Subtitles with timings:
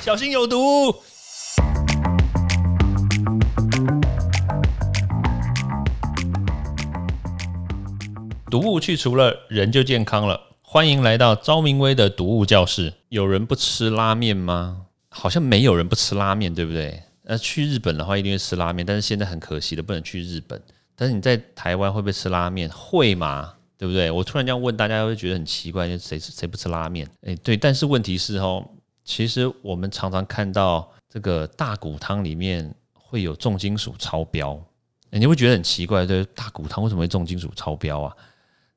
[0.00, 0.94] 小心有毒。
[8.48, 10.40] 毒物去除了，人就健康了。
[10.62, 12.94] 欢迎来到昭明威的毒物教室。
[13.08, 14.86] 有人不吃拉面吗？
[15.10, 17.02] 好像没有人不吃拉面，对不对？
[17.24, 18.86] 那去日本的话，一定会吃拉面。
[18.86, 20.60] 但是现在很可惜的，不能去日本。
[20.94, 22.70] 但是你在台湾会不会吃拉面？
[22.70, 23.52] 会吗？
[23.76, 24.10] 对不对？
[24.10, 27.06] 我突然这样问大家，会觉得很奇怪，谁谁不吃拉面？
[27.22, 27.56] 诶，对。
[27.56, 28.64] 但是问题是哦，
[29.08, 34.62] 其实我们常常看到这个大骨汤里面会有重金属超标，
[35.10, 36.22] 你会觉得很奇怪，对？
[36.34, 38.14] 大骨汤为什么会重金属超标啊？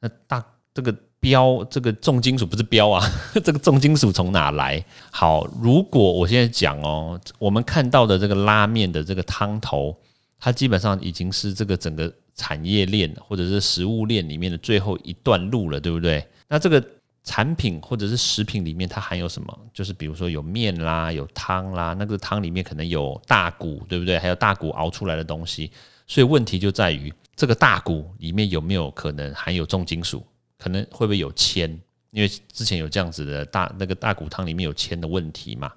[0.00, 3.02] 那大这个标，这个重金属不是标啊？
[3.42, 4.84] 这个重金属从哪来？
[5.10, 9.96] 好，如果我现在讲哦，我们看到的这个拉面的这个汤头，
[10.38, 16.22] 它基本上已经是这个整个产业链或者是食物链里面的最后一段路了，对不对？
[16.50, 16.84] 那这个
[17.24, 19.58] 产品或者是食品里面它含有什么？
[19.72, 24.18] 就是比如说有面啦，有汤啦，那个汤里面可能有大骨，对不对？
[24.18, 25.70] 还有大骨熬出来的东西，
[26.06, 27.12] 所以问题就在于。
[27.36, 30.26] 这个大骨里面有没有可能含有重金属？
[30.58, 31.70] 可能会不会有铅？
[32.10, 35.70] 因为之前有这样子的大那个大骨汤里面有铅的问题嘛。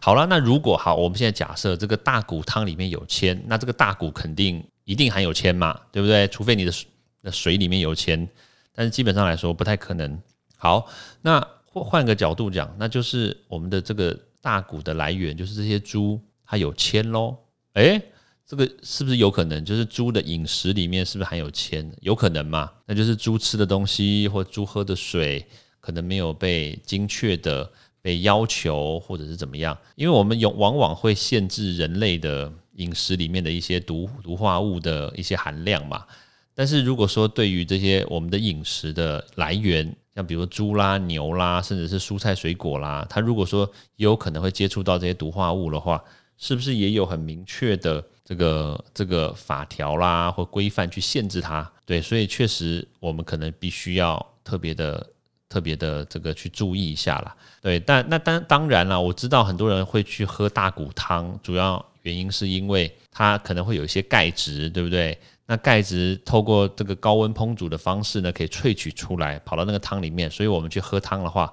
[0.00, 6.28] 好了，那如果好，我们现在假设这个大骨汤里面有铅，那这个大骨肯定一定含有铅嘛，对不对？
[6.28, 6.86] 除非你的水
[7.32, 8.28] 水里面有铅，
[8.72, 10.22] 但是基本上来说不太可能。
[10.58, 10.86] 好，
[11.22, 17.38] 那换换个角度讲，那就是我们的这个大骨的来源就是这些猪它有铅喽，
[17.72, 18.02] 诶。
[18.50, 19.62] 这个是不是有可能？
[19.62, 21.92] 就是猪的饮食里面是不是含有铅？
[22.00, 22.72] 有可能嘛？
[22.86, 25.44] 那就是猪吃的东西或猪喝的水
[25.80, 29.76] 可能没有被精确的被要求，或者是怎么样？
[29.96, 36.06] 因为我们有往往会限制人类的饮食里面的一些毒毒化物的一些含量嘛。
[36.54, 46.02] 但是如果说对于这些我们的饮食的来源，像比如猪啦、牛啦，甚至是蔬菜水果啦，它如果说有可能会接触到这些毒化物的话，
[46.36, 48.04] 是不是也有很明确的？
[48.24, 55.06] 这个这个法条啦或规范去限制它，对，所以确实我们可能必须要特别的
[55.48, 57.34] 特别的这个去注意一下啦。
[57.62, 65.16] 对，但那当当然了，我知道很多人会去喝大骨汤，主要原因是因为它可能会有一些钙质，对不对？
[65.48, 71.52] 那钙质透过这个高温烹煮的方式呢，可以萃取出来，跑到那个汤里面，所以我们去喝汤的话，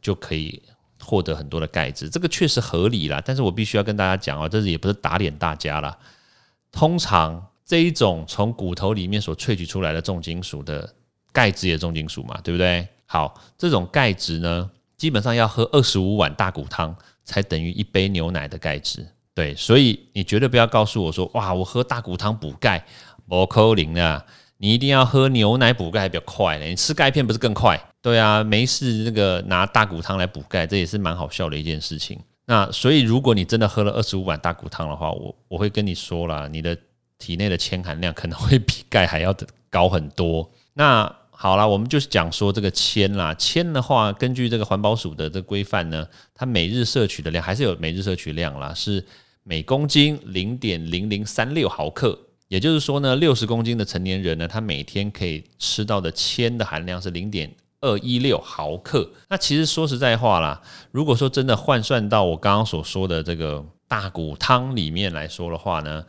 [0.00, 0.62] 就可以。
[1.02, 3.22] 获得很多的钙质，这个确实合理啦。
[3.24, 5.96] 但是我必须要跟大家讲哦，这是也不是打脸大家啦。
[6.70, 10.94] 通常这一种从骨头里面所萃取出来的重金属的
[11.32, 12.86] 钙质也重金属嘛，对不对？
[13.06, 19.06] 好，这种钙质呢，基本上要喝二十五碗大骨汤才等于一杯牛奶的钙质。
[19.32, 22.84] 对，所以你绝对不要告诉我说，哇，我喝大骨汤补钙，
[23.38, 24.26] 不可能啊！
[24.58, 26.66] 你一定要喝牛奶补钙还比较快呢。
[26.66, 27.80] 你吃钙片不是更快？
[28.02, 32.18] 对啊，没事，那个拿大骨汤来补钙，这也是蛮好笑的一件事情。
[32.46, 36.76] 那所以，如果你真的喝了二十五碗大骨汤的话，我我会跟你说了，你的
[37.18, 40.50] 体内的铅含量可能会比钙还要的高很多。
[40.74, 49.02] 那好了，我们就是讲说这个铅啦，铅的话，根据这个环保署的这规范呢，它每日摄取的量还是有每日摄取量啦，是
[49.44, 52.18] 每公斤零点零零三六毫克。
[52.50, 57.50] 也就是说呢，六十公斤的成年人呢，他每天可以吃到的铅的含量是零点。
[57.82, 66.04] 二一六毫克，那其实说实在话啦，如果说真的换算到我刚刚所说的这个大骨汤里面来说的话呢，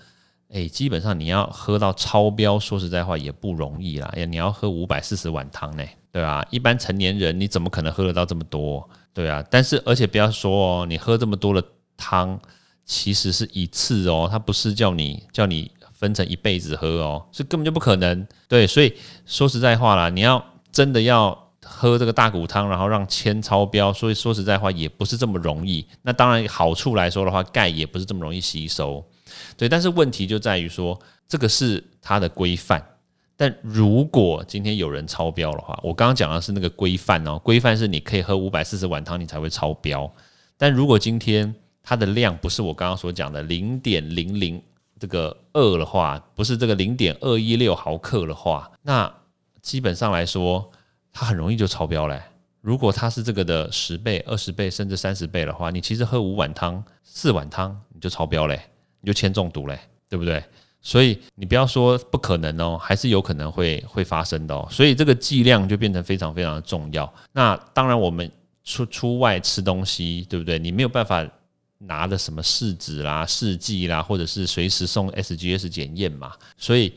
[0.49, 4.13] 诶，基本上你要喝到超标，说实在话也不容易啦。
[4.17, 6.45] 呀，你要喝五百四十碗汤呢，对吧？
[6.49, 8.89] 一般成年人你怎么可能喝得到这么多？
[9.13, 11.63] 对啊，但是而且不要说哦，你喝这么多的
[11.95, 12.37] 汤，
[12.83, 15.71] 其实是一次哦，它不是叫你叫你
[16.01, 18.27] 分成一辈子喝哦，是根本就不可能。
[18.49, 18.93] 对，所以
[19.25, 21.39] 说实在话啦，你要真的要。
[21.63, 25.85] 喝这个大骨汤，然后让铅超标，所以说实在话也不是这么容易。
[26.01, 29.03] 那当然好处来说的话，钙也不是这么容易吸收，
[29.55, 29.69] 对。
[29.69, 32.83] 但是问题就在于说，这个是它的规范。
[33.37, 40.11] 但如果今天有人超标的话，我刚刚讲的是那个规范哦，规范是你可以喝五百四十碗汤，你才会超标。
[40.57, 44.61] 但如果今天它的量不是我刚刚所讲的零点零零
[45.01, 49.13] 这个二的话，不是这个零点二一六毫克的话，那
[49.61, 50.71] 基本上来说。
[51.13, 52.23] 它很容易就超标嘞。
[52.61, 58.57] 如果它是这个的十倍、二十倍甚至三十倍的话，你其实喝五碗汤、四碗汤你就超标嘞，
[59.01, 59.77] 你就铅中毒嘞，
[60.07, 60.41] 对不对？
[60.79, 64.65] 所以你不要说不可能哦，还是有可能会会发生的哦。
[64.71, 67.13] 所以这个剂量就变成非常非常的重要。
[67.33, 68.31] 那当然，我们
[68.63, 70.57] 出出外吃东西，对不对？
[70.57, 71.27] 你没有办法
[71.85, 76.93] 拿的什么试纸啦、试剂啦，或者是随时送 SGS 检验嘛，所以。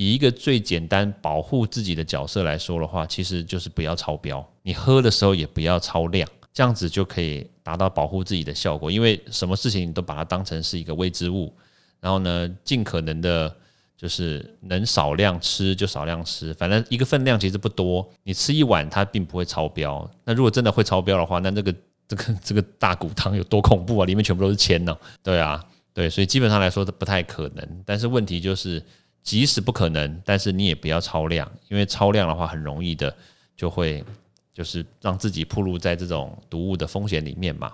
[0.00, 4.48] 以一个最简单保护自己的角色来说的话，其实就是不要超标。
[4.62, 6.28] 你喝的时候也不要超量。
[6.52, 8.92] 这样子就可以达到保护自己的效果。
[8.92, 11.52] 因为什么事情你都把它当成是一个未知物，
[11.98, 13.52] 然后呢，尽可能的，
[13.96, 20.08] 就是能少量吃就少量吃，反正一个分量其实不多，你吃一碗它并不会超标。
[20.22, 21.74] 那如果真的会超标的话，那这个
[22.08, 24.06] 这个这个大骨汤有多恐怖啊？
[24.06, 24.96] 里面全部都是铅呢。
[25.22, 25.64] 对啊，
[25.94, 27.82] 对，所以基本上来说不太可能。
[27.86, 28.82] 但是问题就是，
[29.22, 33.14] 即使不可能，但是你也不要超量，因为超量的话很容易的
[33.56, 34.04] 就会
[34.52, 37.72] 就是让自己暴露在这种毒物的风险里面嘛。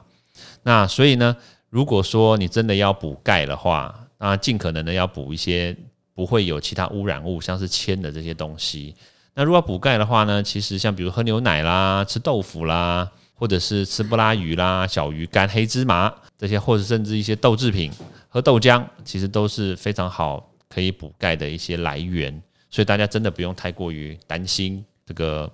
[0.63, 1.37] 那所以呢，
[1.71, 5.75] 如果说你真的要补钙的话，那尽可能的要补一些。
[6.17, 8.95] 不会有其他污染物，像是铅的这些东西。
[9.35, 10.41] 那如果补钙的话呢？
[10.41, 17.91] 其实像比如喝牛奶啦、吃豆腐啦，或者是吃布拉鱼啦、小鱼干、黑芝麻这些，或者甚至一些豆制品、
[18.29, 22.43] 喝豆浆，其实都是非常好可以补钙的一些来源。
[22.71, 25.51] 所以大家真的不用太过于担心这个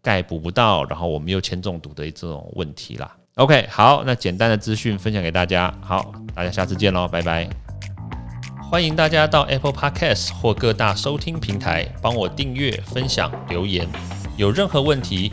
[0.00, 3.16] 钙补不到，然后我们又铅中毒的这种问题啦。
[3.34, 7.48] OK，好，那简单的资讯分享给大家，好，大家下次见喽，拜拜。
[8.70, 13.88] 欢迎大家到 Apple Podcast 或各大收听平台帮我订阅、分享、留言。
[14.36, 15.32] 有任何问题